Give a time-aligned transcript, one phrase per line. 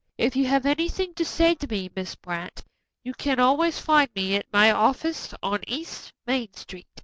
[0.17, 2.63] If you have anything to say to me, Miss Brant,
[3.03, 6.87] you can always find me at my office on East Main Street.